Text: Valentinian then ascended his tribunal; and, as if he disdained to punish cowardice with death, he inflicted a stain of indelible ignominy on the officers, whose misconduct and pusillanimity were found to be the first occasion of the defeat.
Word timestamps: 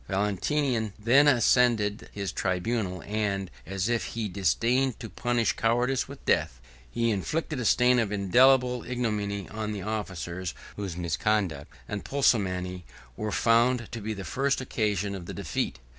Valentinian 0.07 0.93
then 0.97 1.27
ascended 1.27 2.09
his 2.11 2.31
tribunal; 2.31 3.03
and, 3.05 3.51
as 3.67 3.87
if 3.87 4.03
he 4.15 4.27
disdained 4.27 4.99
to 4.99 5.07
punish 5.07 5.53
cowardice 5.53 6.07
with 6.07 6.25
death, 6.25 6.59
he 6.89 7.11
inflicted 7.11 7.59
a 7.59 7.65
stain 7.65 7.99
of 7.99 8.11
indelible 8.11 8.83
ignominy 8.83 9.47
on 9.49 9.73
the 9.73 9.83
officers, 9.83 10.55
whose 10.75 10.97
misconduct 10.97 11.71
and 11.87 12.03
pusillanimity 12.03 12.83
were 13.15 13.31
found 13.31 13.91
to 13.91 14.01
be 14.01 14.15
the 14.15 14.25
first 14.25 14.59
occasion 14.59 15.13
of 15.13 15.27
the 15.27 15.35
defeat. 15.35 15.77